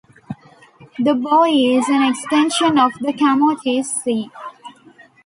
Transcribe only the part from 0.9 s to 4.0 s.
The bay is an extension of the Camotes